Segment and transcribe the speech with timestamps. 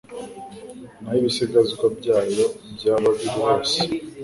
[1.01, 3.79] n aho ibisigazwa byayo byaba biri hose